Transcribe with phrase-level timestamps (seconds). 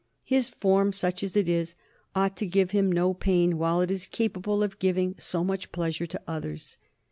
[0.23, 1.75] His form, such as it is,
[2.15, 6.07] ought to give him no pain while it is capable of giving so much pleasure
[6.07, 6.77] to others.